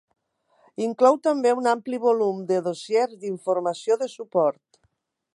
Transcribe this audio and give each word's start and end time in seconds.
Inclou 0.83 1.17
també 1.25 1.51
un 1.57 1.67
ampli 1.71 1.99
volum 2.05 2.39
de 2.51 2.57
dossiers 2.67 3.13
d'informació 3.25 3.99
de 4.05 4.09
suport. 4.15 4.81